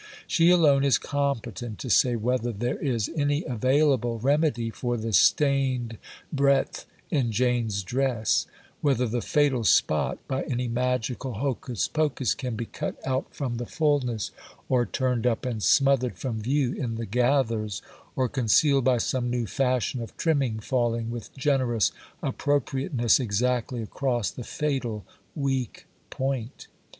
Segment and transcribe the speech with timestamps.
[0.25, 5.99] She alone is competent to say whether there is any available remedy for the stained
[6.33, 12.95] breadth in Jane's dress—whether the fatal spot by any magical hocus pocus can be cut
[13.05, 14.31] out from the fulness,
[14.67, 17.83] or turned up and smothered from view in the gathers,
[18.15, 21.91] or concealed by some new fashion of trimming falling with generous
[22.23, 25.05] appropriateness exactly across the fatal
[25.35, 26.65] weak point.